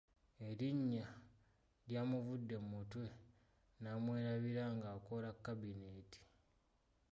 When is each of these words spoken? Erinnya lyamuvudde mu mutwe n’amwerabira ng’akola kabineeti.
Erinnya 0.49 1.07
lyamuvudde 1.87 2.55
mu 2.63 2.69
mutwe 2.75 3.05
n’amwerabira 3.81 4.63
ng’akola 4.75 5.29
kabineeti. 5.43 6.19